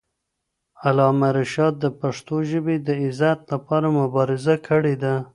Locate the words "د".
1.83-1.85, 2.87-2.89